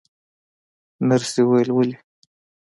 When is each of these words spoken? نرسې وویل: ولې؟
نرسې 1.07 1.41
وویل: 1.45 1.69
ولې؟ 1.73 1.97